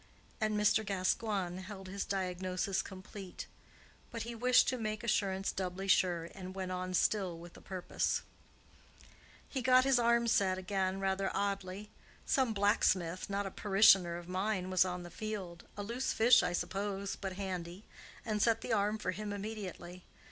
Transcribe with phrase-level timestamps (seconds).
[0.39, 0.83] and Mr.
[0.83, 3.45] Gascoigne held his diagnosis complete.
[4.09, 8.23] But he wished to make assurance doubly sure, and went on still with a purpose.
[9.47, 11.91] "He got his arm set again rather oddly.
[12.25, 17.85] Some blacksmith—not a parishioner of mine—was on the field—a loose fish, I suppose, but handy,
[18.25, 20.03] and set the arm for him immediately.